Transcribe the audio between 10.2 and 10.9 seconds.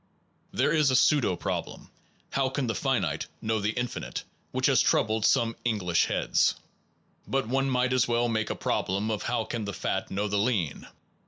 the lean?